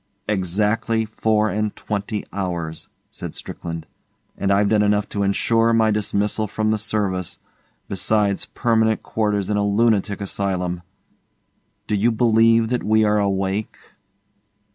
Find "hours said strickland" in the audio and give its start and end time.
2.33-3.85